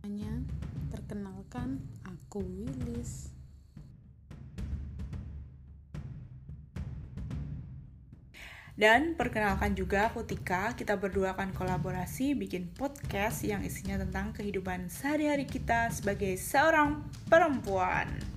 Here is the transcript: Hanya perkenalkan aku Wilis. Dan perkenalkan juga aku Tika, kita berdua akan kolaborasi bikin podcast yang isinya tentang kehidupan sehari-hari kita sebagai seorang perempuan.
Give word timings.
Hanya 0.00 0.44
perkenalkan 0.88 1.80
aku 2.04 2.40
Wilis. 2.40 3.30
Dan 8.80 9.12
perkenalkan 9.12 9.76
juga 9.76 10.08
aku 10.08 10.24
Tika, 10.24 10.72
kita 10.72 10.96
berdua 10.96 11.36
akan 11.36 11.52
kolaborasi 11.52 12.32
bikin 12.32 12.72
podcast 12.72 13.44
yang 13.44 13.60
isinya 13.60 14.00
tentang 14.00 14.32
kehidupan 14.32 14.88
sehari-hari 14.88 15.44
kita 15.44 15.92
sebagai 15.92 16.40
seorang 16.40 17.04
perempuan. 17.28 18.29